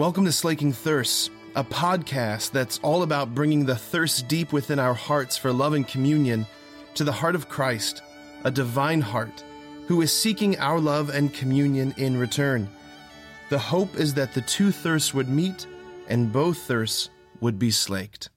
[0.00, 4.94] Welcome to Slaking Thirst, a podcast that's all about bringing the thirst deep within our
[4.94, 6.46] hearts for love and communion
[6.94, 8.00] to the heart of Christ,
[8.44, 9.44] a divine heart,
[9.88, 12.66] who is seeking our love and communion in return.
[13.50, 15.66] The hope is that the two thirsts would meet
[16.08, 17.10] and both thirsts
[17.42, 18.30] would be slaked.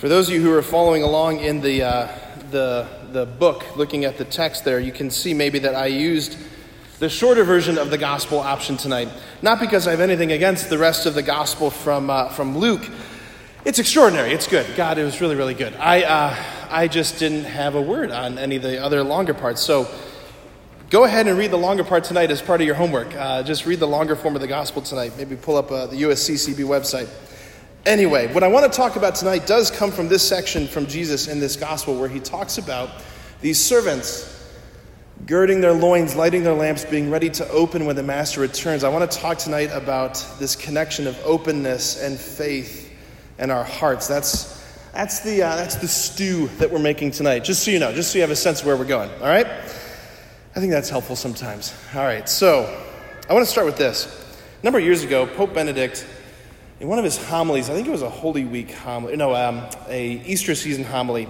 [0.00, 2.18] For those of you who are following along in the, uh,
[2.50, 6.38] the, the book, looking at the text there, you can see maybe that I used
[7.04, 9.10] the shorter version of the gospel option tonight.
[9.42, 12.88] Not because I have anything against the rest of the gospel from, uh, from Luke.
[13.66, 14.32] It's extraordinary.
[14.32, 14.64] It's good.
[14.74, 15.74] God, it was really, really good.
[15.74, 16.34] I, uh,
[16.70, 19.60] I just didn't have a word on any of the other longer parts.
[19.60, 19.86] So
[20.88, 23.14] go ahead and read the longer part tonight as part of your homework.
[23.14, 25.12] Uh, just read the longer form of the gospel tonight.
[25.18, 27.10] Maybe pull up uh, the USCCB website.
[27.84, 31.28] Anyway, what I want to talk about tonight does come from this section from Jesus
[31.28, 32.88] in this gospel where he talks about
[33.42, 34.33] these servants
[35.26, 38.84] girding their loins, lighting their lamps, being ready to open when the master returns.
[38.84, 42.92] I want to talk tonight about this connection of openness and faith
[43.38, 44.06] in our hearts.
[44.06, 44.62] That's,
[44.92, 48.12] that's, the, uh, that's the stew that we're making tonight, just so you know, just
[48.12, 49.46] so you have a sense of where we're going, all right?
[49.46, 51.74] I think that's helpful sometimes.
[51.94, 52.64] All right, so
[53.28, 54.06] I want to start with this.
[54.60, 56.06] A number of years ago, Pope Benedict,
[56.80, 59.66] in one of his homilies, I think it was a Holy Week homily, no, um,
[59.88, 61.28] a Easter season homily,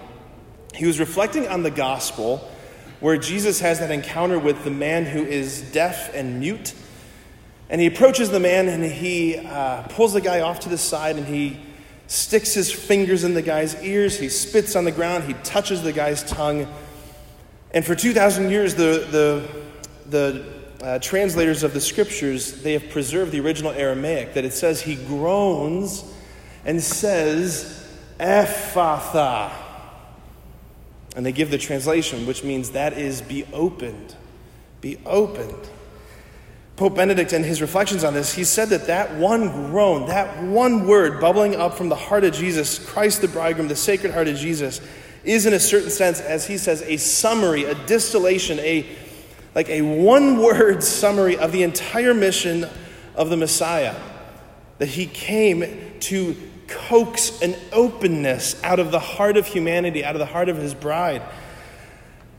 [0.74, 2.50] he was reflecting on the gospel
[3.04, 6.72] where Jesus has that encounter with the man who is deaf and mute.
[7.68, 11.16] And he approaches the man and he uh, pulls the guy off to the side
[11.16, 11.60] and he
[12.06, 14.18] sticks his fingers in the guy's ears.
[14.18, 15.24] He spits on the ground.
[15.24, 16.66] He touches the guy's tongue.
[17.72, 23.32] And for 2,000 years, the, the, the uh, translators of the scriptures, they have preserved
[23.32, 26.10] the original Aramaic, that it says he groans
[26.64, 27.86] and says,
[28.18, 29.63] Ephphatha.
[31.14, 34.16] And they give the translation, which means that is be opened.
[34.80, 35.68] Be opened.
[36.76, 40.88] Pope Benedict, in his reflections on this, he said that that one groan, that one
[40.88, 44.36] word bubbling up from the heart of Jesus, Christ the bridegroom, the sacred heart of
[44.36, 44.80] Jesus,
[45.22, 48.86] is in a certain sense, as he says, a summary, a distillation, a
[49.54, 52.66] like a one word summary of the entire mission
[53.14, 53.94] of the Messiah.
[54.78, 56.36] That he came to
[56.66, 60.74] coax an openness out of the heart of humanity, out of the heart of his
[60.74, 61.22] bride.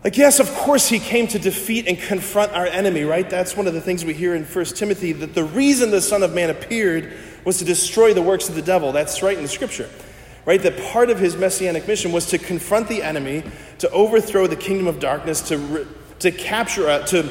[0.04, 3.28] Like, yes, of course, he came to defeat and confront our enemy, right?
[3.28, 6.22] That's one of the things we hear in 1 Timothy that the reason the Son
[6.22, 7.12] of Man appeared
[7.44, 8.92] was to destroy the works of the devil.
[8.92, 9.90] That's right in the scripture,
[10.46, 10.62] right?
[10.62, 13.44] That part of his messianic mission was to confront the enemy,
[13.80, 15.88] to overthrow the kingdom of darkness, to,
[16.20, 17.24] to capture, uh, to,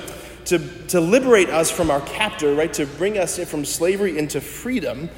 [0.47, 2.72] to, to liberate us from our captor, right?
[2.75, 5.09] To bring us from slavery into freedom.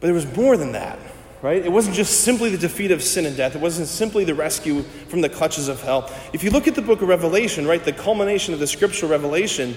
[0.00, 0.98] But there was more than that,
[1.40, 1.64] right?
[1.64, 3.54] It wasn't just simply the defeat of sin and death.
[3.54, 6.12] It wasn't simply the rescue from the clutches of hell.
[6.32, 9.76] If you look at the book of Revelation, right, the culmination of the scriptural revelation,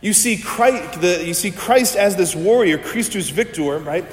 [0.00, 4.04] you see Christ, the, you see Christ as this warrior, Christus Victor, right?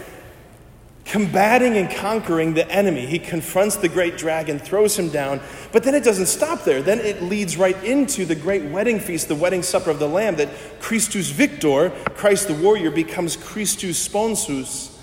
[1.10, 3.08] Combating and conquering the enemy.
[3.08, 6.84] He confronts the great dragon, throws him down, but then it doesn't stop there.
[6.84, 10.36] Then it leads right into the great wedding feast, the wedding supper of the Lamb,
[10.36, 10.50] that
[10.80, 14.96] Christus Victor, Christ the warrior, becomes Christus Sponsus,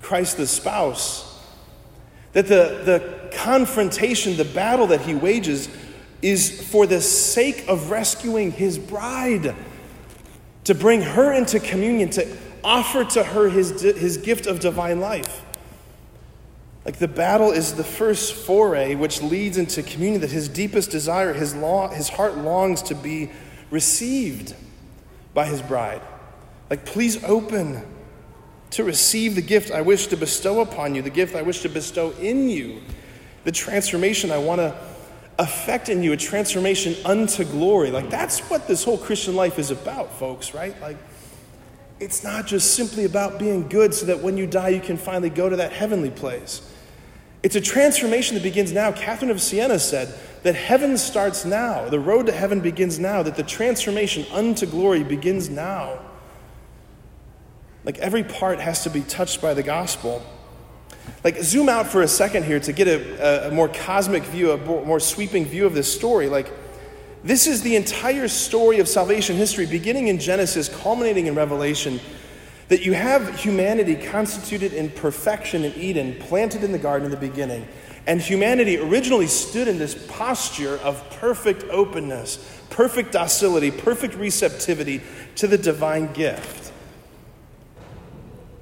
[0.00, 1.44] Christ the spouse.
[2.32, 5.68] That the, the confrontation, the battle that he wages,
[6.22, 9.56] is for the sake of rescuing his bride,
[10.62, 15.44] to bring her into communion, to offer to her his, his gift of divine life.
[16.84, 21.32] Like the battle is the first foray which leads into communion that his deepest desire,
[21.32, 23.30] his, law, his heart longs to be
[23.70, 24.54] received
[25.34, 26.02] by his bride.
[26.70, 27.84] Like, please open
[28.70, 31.68] to receive the gift I wish to bestow upon you, the gift I wish to
[31.68, 32.80] bestow in you,
[33.44, 34.76] the transformation I want to
[35.38, 37.90] affect in you, a transformation unto glory.
[37.90, 40.78] Like that's what this whole Christian life is about, folks, right?
[40.80, 40.98] Like
[42.00, 45.30] it's not just simply about being good so that when you die you can finally
[45.30, 46.66] go to that heavenly place.
[47.42, 48.92] It's a transformation that begins now.
[48.92, 50.12] Catherine of Siena said
[50.42, 51.88] that heaven starts now.
[51.88, 56.00] The road to heaven begins now, that the transformation unto glory begins now.
[57.84, 60.22] Like every part has to be touched by the gospel.
[61.24, 64.56] Like, zoom out for a second here to get a, a more cosmic view, a
[64.56, 66.28] more sweeping view of this story.
[66.28, 66.52] Like,
[67.22, 72.00] this is the entire story of salvation history, beginning in Genesis, culminating in Revelation.
[72.68, 77.16] That you have humanity constituted in perfection in Eden, planted in the garden in the
[77.16, 77.66] beginning.
[78.06, 82.38] And humanity originally stood in this posture of perfect openness,
[82.70, 85.02] perfect docility, perfect receptivity
[85.34, 86.72] to the divine gift.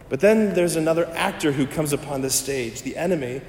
[0.08, 3.42] But then there's another actor who comes upon the stage, the enemy,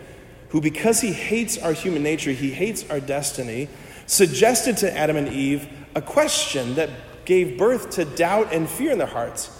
[0.49, 3.69] who, because he hates our human nature, he hates our destiny,
[4.09, 6.89] suggested to Adam and Eve a question that
[7.25, 9.55] gave birth to doubt and fear in their hearts.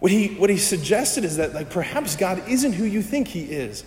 [0.00, 3.44] What he, what he suggested is that like perhaps God isn't who you think he
[3.44, 3.84] is.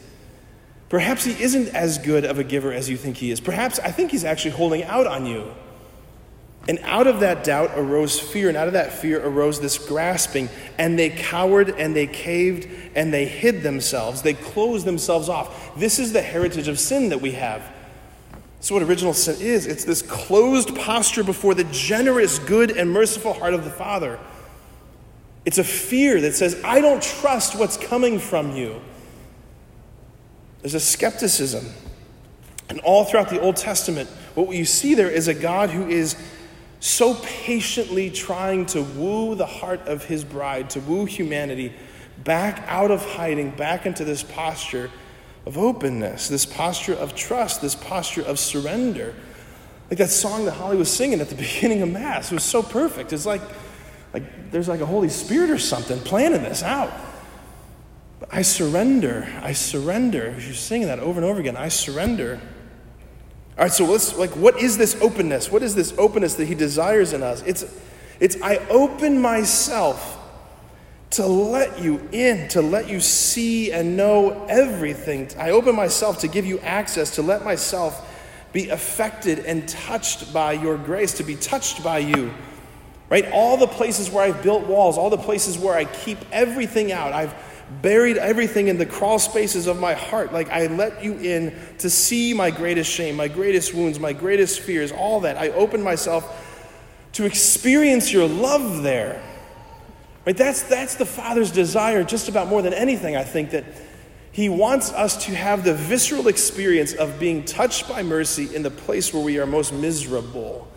[0.87, 3.39] Perhaps he isn't as good of a giver as you think he is.
[3.39, 5.51] Perhaps I think he's actually holding out on you.
[6.67, 10.49] And out of that doubt arose fear, and out of that fear arose this grasping.
[10.77, 14.21] And they cowered and they caved and they hid themselves.
[14.21, 15.77] They closed themselves off.
[15.77, 17.61] This is the heritage of sin that we have.
[18.61, 23.33] Is what original sin is it's this closed posture before the generous, good, and merciful
[23.33, 24.19] heart of the Father.
[25.45, 28.81] It's a fear that says, I don't trust what's coming from you.
[30.61, 31.65] There's a skepticism.
[32.67, 36.15] And all throughout the Old Testament, what you see there is a God who is
[36.81, 41.73] so patiently trying to woo the heart of his bride, to woo humanity
[42.23, 44.91] back out of hiding, back into this posture
[45.49, 49.15] of openness, this posture of trust, this posture of surrender.
[49.89, 52.31] Like that song that Holly was singing at the beginning of Mass.
[52.31, 53.11] Was so perfect.
[53.11, 53.41] It's like,
[54.13, 56.93] like there's like a Holy Spirit or something planning this out.
[58.19, 59.27] But I surrender.
[59.41, 60.35] I surrender.
[60.39, 61.57] You're singing that over and over again.
[61.57, 62.39] I surrender.
[63.57, 65.51] All right, so let's like what is this openness?
[65.51, 67.41] What is this openness that he desires in us?
[67.41, 67.65] It's
[68.19, 70.18] it's I open myself
[71.11, 75.29] to let you in, to let you see and know everything.
[75.37, 78.05] I open myself to give you access, to let myself
[78.53, 82.31] be affected and touched by your grace, to be touched by you.
[83.09, 83.27] Right?
[83.31, 87.11] All the places where I've built walls, all the places where I keep everything out,
[87.11, 87.33] I've
[87.81, 90.31] buried everything in the crawl spaces of my heart.
[90.31, 94.59] Like I let you in to see my greatest shame, my greatest wounds, my greatest
[94.59, 95.37] fears, all that.
[95.37, 96.45] I open myself
[97.13, 99.23] to experience your love there.
[100.25, 100.35] Right?
[100.35, 103.65] That's, that's the Father's desire, just about more than anything, I think, that
[104.31, 108.71] He wants us to have the visceral experience of being touched by mercy in the
[108.71, 110.67] place where we are most miserable,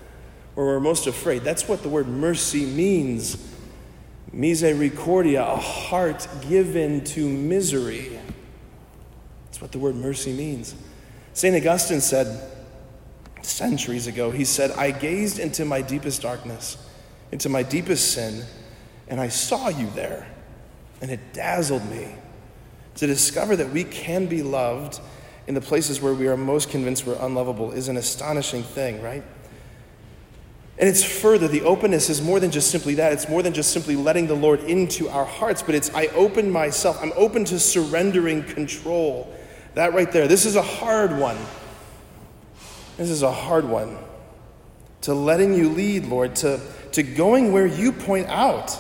[0.55, 1.43] where we're most afraid.
[1.43, 3.37] That's what the word mercy means.
[4.33, 8.19] Misericordia, a heart given to misery.
[9.47, 10.75] That's what the word mercy means.
[11.35, 11.55] St.
[11.55, 12.49] Augustine said
[13.43, 16.79] centuries ago, he said, I gazed into my deepest darkness,
[17.33, 18.44] into my deepest sin
[19.08, 20.26] and I saw you there,
[21.00, 22.14] and it dazzled me
[22.96, 25.00] to discover that we can be loved
[25.46, 29.25] in the places where we are most convinced we're unlovable is an astonishing thing, right?
[30.78, 33.12] And it's further, the openness is more than just simply that.
[33.12, 36.50] It's more than just simply letting the Lord into our hearts, but it's I open
[36.50, 36.98] myself.
[37.02, 39.32] I'm open to surrendering control.
[39.75, 40.28] That right there.
[40.28, 41.37] This is a hard one.
[42.96, 43.98] This is a hard one.
[45.02, 46.60] To letting you lead, Lord, to,
[46.93, 48.78] to going where you point out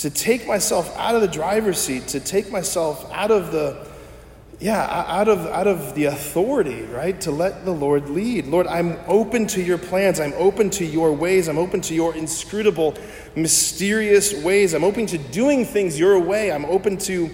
[0.00, 3.86] to take myself out of the driver's seat, to take myself out of the
[4.58, 7.18] yeah, out of out of the authority, right?
[7.22, 8.46] To let the Lord lead.
[8.46, 10.20] Lord, I'm open to your plans.
[10.20, 11.48] I'm open to your ways.
[11.48, 12.94] I'm open to your inscrutable,
[13.34, 14.74] mysterious ways.
[14.74, 16.52] I'm open to doing things your way.
[16.52, 17.30] I'm open to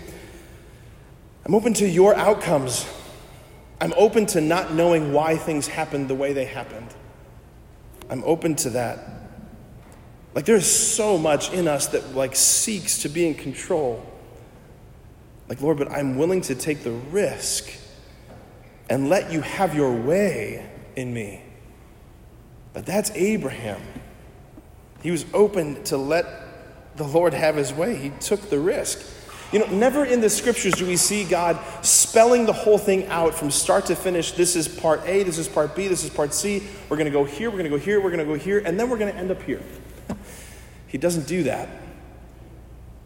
[1.44, 2.84] I'm open to your outcomes.
[3.80, 6.92] I'm open to not knowing why things happened the way they happened.
[8.08, 9.15] I'm open to that.
[10.36, 14.04] Like there's so much in us that like seeks to be in control.
[15.48, 17.70] Like, Lord, but I'm willing to take the risk
[18.90, 21.42] and let you have your way in me.
[22.74, 23.80] But that's Abraham.
[25.02, 26.26] He was open to let
[26.96, 27.96] the Lord have his way.
[27.96, 29.00] He took the risk.
[29.52, 33.32] You know, never in the scriptures do we see God spelling the whole thing out
[33.32, 34.32] from start to finish.
[34.32, 36.62] This is part A, this is part B, this is part C.
[36.90, 38.58] We're going to go here, we're going to go here, we're going to go here,
[38.66, 39.62] and then we're going to end up here.
[40.86, 41.68] He doesn't do that.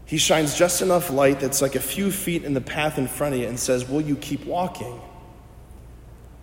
[0.04, 3.34] He shines just enough light that's like a few feet in the path in front
[3.34, 5.00] of you and says, Will you keep walking?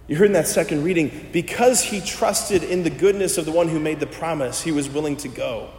[0.07, 3.67] You heard in that second reading, because he trusted in the goodness of the one
[3.67, 5.69] who made the promise, he was willing to go.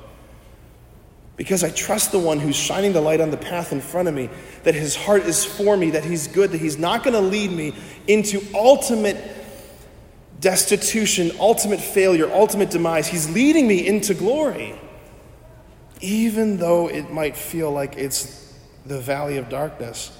[1.37, 4.13] Because I trust the one who's shining the light on the path in front of
[4.13, 4.29] me,
[4.65, 7.53] that his heart is for me, that he's good, that he's not going to lead
[7.53, 7.75] me
[8.07, 9.17] into ultimate
[10.41, 13.07] destitution, ultimate failure, ultimate demise.
[13.07, 14.79] He's leading me into glory
[16.01, 18.55] even though it might feel like it's
[18.87, 20.13] the valley of darkness.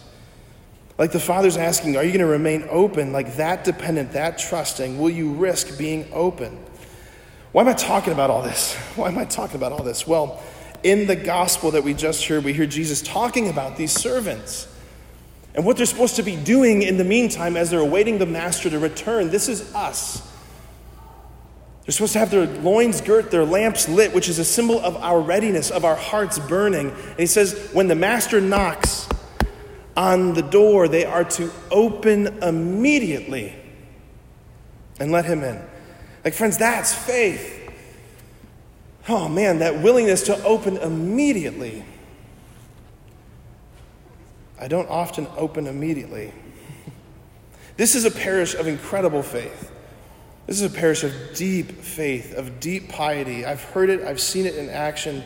[0.99, 4.99] Like the Father's asking, Are you going to remain open, like that dependent, that trusting?
[4.99, 6.59] Will you risk being open?
[7.53, 8.75] Why am I talking about all this?
[8.97, 10.07] Why am I talking about all this?
[10.07, 10.43] Well,
[10.83, 14.69] in the gospel that we just heard, we hear Jesus talking about these servants
[15.55, 18.71] and what they're supposed to be doing in the meantime as they're awaiting the master
[18.71, 19.31] to return.
[19.31, 20.28] This is us.
[21.89, 24.95] They're supposed to have their loins girt, their lamps lit, which is a symbol of
[24.97, 26.91] our readiness, of our hearts burning.
[26.91, 29.09] And he says, when the master knocks
[29.97, 33.55] on the door, they are to open immediately
[35.01, 35.63] and let him in.
[36.27, 37.55] Like, friends, that's faith.
[39.09, 41.87] Oh man, that willingness to open immediately.
[44.61, 46.35] I don't often open immediately.
[47.79, 49.73] This is a parish of incredible faith.
[50.49, 53.45] This is a parish of deep faith, of deep piety.
[53.45, 55.23] I've heard it, I've seen it in action.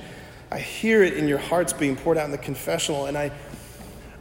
[0.50, 3.06] I hear it in your hearts being poured out in the confessional.
[3.06, 3.30] And I,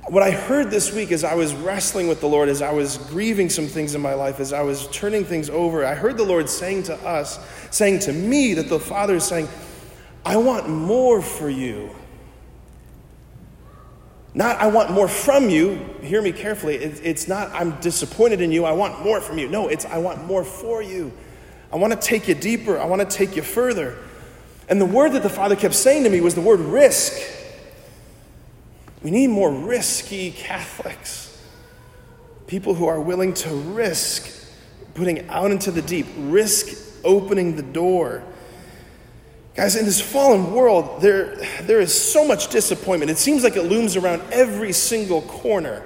[0.10, 2.98] what I heard this week as I was wrestling with the Lord, as I was
[2.98, 6.24] grieving some things in my life, as I was turning things over, I heard the
[6.24, 7.40] Lord saying to us,
[7.72, 9.50] saying to me, that the Father is saying,
[10.24, 11.96] I want more for you.
[14.34, 15.76] Not, I want more from you.
[16.02, 16.76] Hear me carefully.
[16.76, 18.64] it's not, I'm disappointed in you.
[18.64, 19.50] I want more from you.
[19.50, 21.12] No, it's, I want more for you.
[21.72, 22.80] I want to take you deeper.
[22.80, 23.98] I want to take you further.
[24.70, 27.14] And the word that the Father kept saying to me was the word risk.
[29.04, 31.28] We need more risky Catholics.
[32.48, 34.42] People who are willing to risk
[34.94, 38.24] putting out into the deep, risk opening the door
[39.54, 43.12] Guys, in this fallen world, there, there is so much disappointment.
[43.12, 45.84] It seems like it looms around every single corner.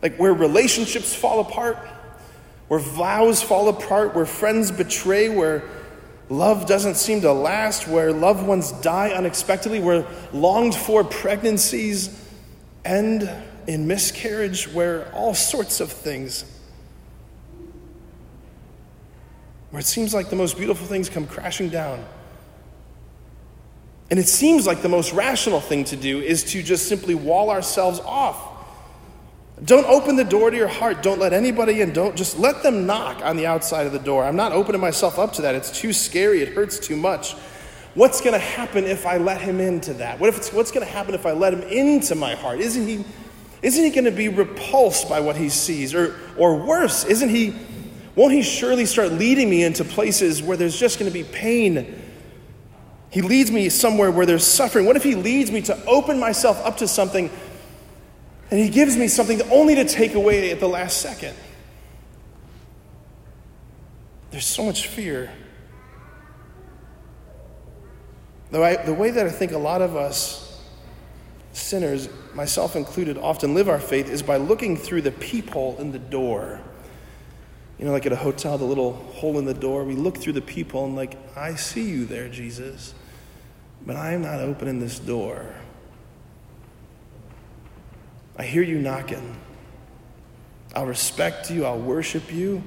[0.00, 1.76] Like where relationships fall apart,
[2.68, 5.62] where vows fall apart, where friends betray, where
[6.30, 12.18] love doesn't seem to last, where loved ones die unexpectedly, where longed for pregnancies
[12.84, 13.30] end
[13.66, 16.44] in miscarriage, where all sorts of things,
[19.70, 22.02] where it seems like the most beautiful things come crashing down.
[24.14, 27.50] And it seems like the most rational thing to do is to just simply wall
[27.50, 28.38] ourselves off.
[29.64, 31.02] Don't open the door to your heart.
[31.02, 31.92] Don't let anybody in.
[31.92, 34.22] Don't just let them knock on the outside of the door.
[34.22, 35.56] I'm not opening myself up to that.
[35.56, 36.42] It's too scary.
[36.42, 37.32] It hurts too much.
[37.94, 40.20] What's going to happen if I let him into that?
[40.20, 42.60] What if it's, what's going to happen if I let him into my heart?
[42.60, 43.04] Isn't he,
[43.62, 45.92] isn't he going to be repulsed by what he sees?
[45.92, 47.56] Or, or worse, isn't he,
[48.14, 52.02] won't he surely start leading me into places where there's just going to be pain
[53.14, 54.86] he leads me somewhere where there's suffering.
[54.86, 57.30] What if He leads me to open myself up to something
[58.50, 61.36] and He gives me something only to take away at the last second?
[64.32, 65.30] There's so much fear.
[68.50, 70.60] The the way that I think a lot of us
[71.52, 76.00] sinners, myself included, often live our faith is by looking through the peephole in the
[76.00, 76.60] door.
[77.78, 80.32] You know, like at a hotel, the little hole in the door, we look through
[80.32, 82.92] the peephole and, like, I see you there, Jesus.
[83.86, 85.54] But I am not opening this door.
[88.36, 89.36] I hear you knocking.
[90.74, 91.64] I'll respect you.
[91.64, 92.62] I'll worship you.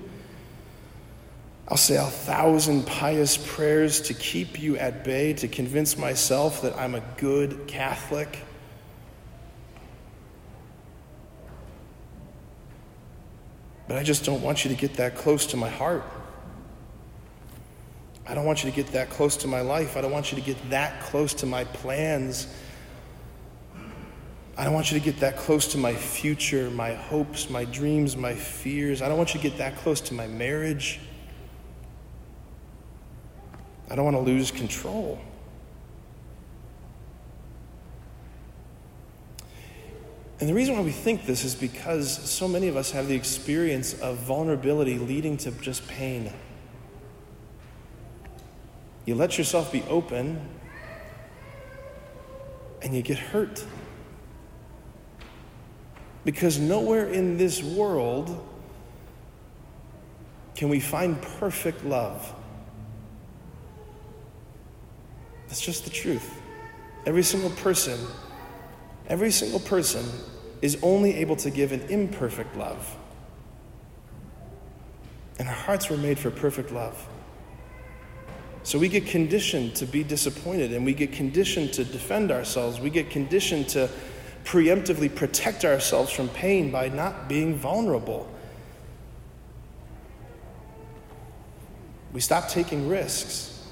[1.67, 6.77] I'll say a thousand pious prayers to keep you at bay, to convince myself that
[6.77, 8.39] I'm a good Catholic.
[13.89, 16.03] But I just don't want you to get that close to my heart.
[18.29, 19.95] I don't want you to get that close to my life.
[19.95, 22.47] I don't want you to get that close to my plans.
[24.57, 28.17] I don't want you to get that close to my future, my hopes, my dreams,
[28.17, 29.01] my fears.
[29.01, 30.99] I don't want you to get that close to my marriage.
[33.89, 35.19] I don't want to lose control.
[40.39, 43.15] And the reason why we think this is because so many of us have the
[43.15, 46.31] experience of vulnerability leading to just pain.
[49.07, 50.37] You let yourself be open
[52.81, 53.63] and you get hurt.
[56.25, 58.45] Because nowhere in this world
[60.55, 62.33] can we find perfect love.
[65.47, 66.41] That's just the truth.
[67.05, 67.97] Every single person,
[69.07, 70.05] every single person
[70.61, 72.97] is only able to give an imperfect love.
[75.39, 77.07] And our hearts were made for perfect love.
[78.67, 82.81] So we get conditioned to be disappointed and we get conditioned to defend ourselves.
[82.81, 83.89] We get conditioned to
[84.43, 88.29] preemptively protect ourselves from pain by not being vulnerable.
[92.11, 93.65] We stop taking risks.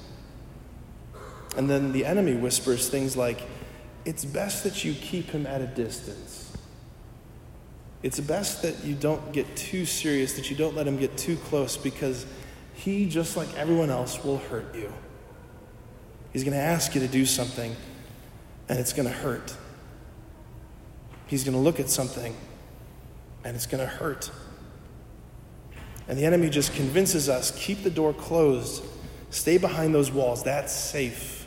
[1.58, 3.42] And then the enemy whispers things like,
[4.06, 6.56] it's best that you keep him at a distance.
[8.02, 11.36] It's best that you don't get too serious, that you don't let him get too
[11.36, 12.24] close because
[12.76, 14.92] he, just like everyone else, will hurt you.
[16.32, 17.74] He's going to ask you to do something,
[18.68, 19.56] and it's going to hurt.
[21.26, 22.36] He's going to look at something,
[23.44, 24.30] and it's going to hurt.
[26.06, 28.84] And the enemy just convinces us keep the door closed,
[29.30, 30.44] stay behind those walls.
[30.44, 31.46] That's safe.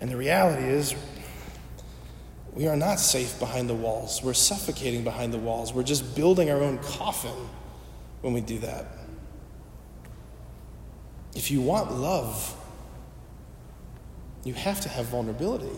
[0.00, 0.94] And the reality is,
[2.54, 4.22] we are not safe behind the walls.
[4.22, 5.74] We're suffocating behind the walls.
[5.74, 7.48] We're just building our own coffin
[8.22, 8.86] when we do that.
[11.34, 12.54] If you want love,
[14.44, 15.76] you have to have vulnerability.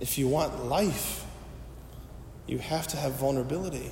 [0.00, 1.24] If you want life,
[2.46, 3.90] You have to have vulnerability.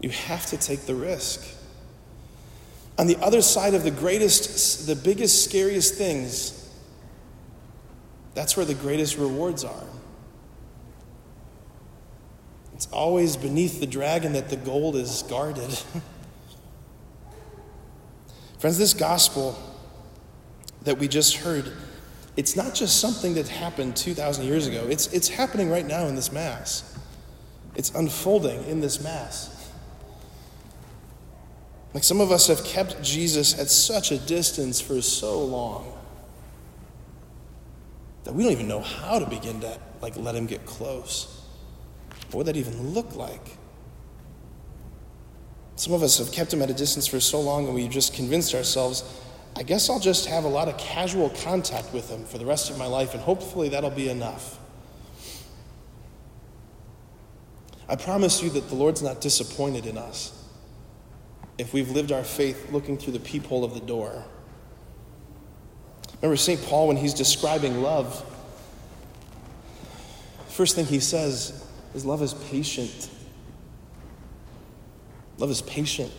[0.00, 1.44] You have to take the risk.
[2.98, 6.70] On the other side of the greatest, the biggest, scariest things,
[8.34, 9.86] that's where the greatest rewards are.
[12.74, 15.76] It's always beneath the dragon that the gold is guarded.
[18.62, 19.58] Friends, this gospel
[20.82, 21.72] that we just heard,
[22.36, 26.14] it's not just something that happened 2,000 years ago, it's, it's happening right now in
[26.14, 26.96] this Mass.
[27.74, 29.68] It's unfolding in this Mass.
[31.92, 35.98] Like some of us have kept Jesus at such a distance for so long
[38.22, 41.44] that we don't even know how to begin to like let him get close.
[42.30, 43.56] What would that even look like?
[45.76, 48.14] Some of us have kept him at a distance for so long and we've just
[48.14, 49.04] convinced ourselves,
[49.56, 52.70] I guess I'll just have a lot of casual contact with him for the rest
[52.70, 54.58] of my life and hopefully that'll be enough.
[57.88, 60.38] I promise you that the Lord's not disappointed in us
[61.58, 64.24] if we've lived our faith looking through the peephole of the door.
[66.20, 66.62] Remember St.
[66.62, 68.24] Paul, when he's describing love,
[70.48, 73.10] first thing he says is love is patient.
[75.38, 76.12] Love is patient.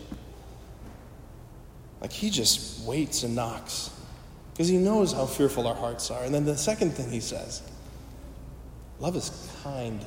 [2.01, 3.89] Like he just waits and knocks
[4.51, 6.23] because he knows how fearful our hearts are.
[6.23, 7.61] And then the second thing he says
[8.99, 10.03] love is kind.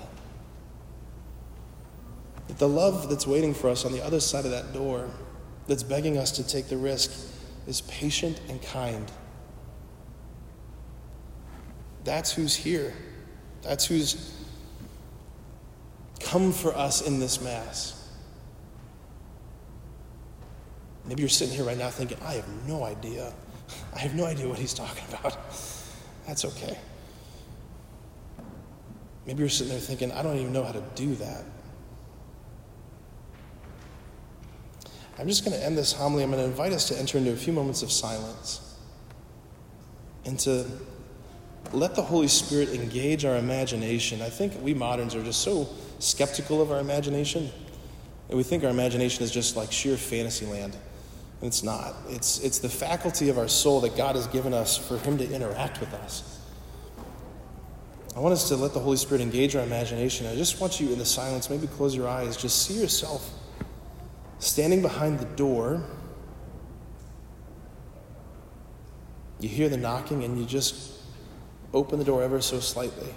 [2.48, 5.08] That the love that's waiting for us on the other side of that door,
[5.66, 7.10] that's begging us to take the risk,
[7.66, 9.10] is patient and kind.
[12.04, 12.94] That's who's here.
[13.62, 14.32] That's who's
[16.20, 17.95] come for us in this Mass.
[21.06, 23.32] Maybe you're sitting here right now thinking, I have no idea.
[23.94, 25.36] I have no idea what he's talking about.
[26.26, 26.78] That's okay.
[29.26, 31.44] Maybe you're sitting there thinking, I don't even know how to do that.
[35.18, 36.22] I'm just going to end this homily.
[36.22, 38.76] I'm going to invite us to enter into a few moments of silence
[40.24, 40.66] and to
[41.72, 44.20] let the Holy Spirit engage our imagination.
[44.20, 47.50] I think we moderns are just so skeptical of our imagination.
[48.28, 50.76] And we think our imagination is just like sheer fantasy land.
[51.42, 51.94] It's not.
[52.08, 55.30] It's, it's the faculty of our soul that God has given us for Him to
[55.30, 56.40] interact with us.
[58.16, 60.26] I want us to let the Holy Spirit engage our imagination.
[60.26, 63.30] I just want you in the silence, maybe close your eyes, just see yourself
[64.38, 65.84] standing behind the door.
[69.38, 70.92] You hear the knocking and you just
[71.74, 73.14] open the door ever so slightly.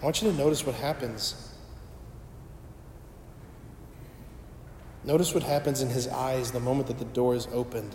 [0.00, 1.47] I want you to notice what happens.
[5.08, 7.94] Notice what happens in his eyes the moment that the door is opened.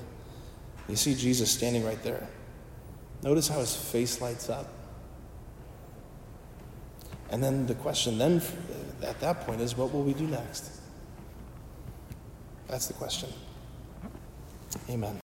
[0.90, 2.28] You see Jesus standing right there.
[3.22, 4.68] Notice how his face lights up.
[7.30, 8.42] And then the question then
[9.04, 10.72] at that point is what will we do next?
[12.68, 13.30] That's the question.
[14.90, 15.23] Amen.